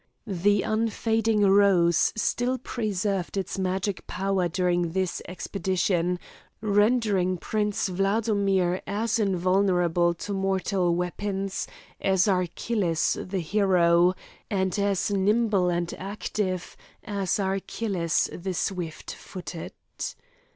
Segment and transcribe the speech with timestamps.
[0.25, 6.17] The unfading rose still preserved its magic power during this expedition,
[6.59, 11.67] rendering Prince Wladomir as invulnerable to mortal weapons,
[11.99, 14.15] as Achilles the hero,
[14.49, 19.71] and as nimble and active as Achilles the swift footed.